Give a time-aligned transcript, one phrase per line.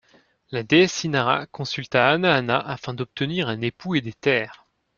[0.49, 4.65] La déesse Inara consulta Hannahannah afin d'obtenir un époux et des terres.